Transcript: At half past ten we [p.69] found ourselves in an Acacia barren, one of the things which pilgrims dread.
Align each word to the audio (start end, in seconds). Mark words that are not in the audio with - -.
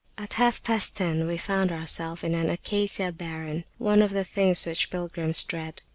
At 0.17 0.33
half 0.33 0.63
past 0.63 0.97
ten 0.97 1.27
we 1.27 1.35
[p.69] 1.35 1.41
found 1.41 1.71
ourselves 1.71 2.23
in 2.23 2.33
an 2.33 2.49
Acacia 2.49 3.11
barren, 3.11 3.65
one 3.77 4.01
of 4.01 4.09
the 4.09 4.23
things 4.23 4.65
which 4.65 4.89
pilgrims 4.89 5.43
dread. 5.43 5.83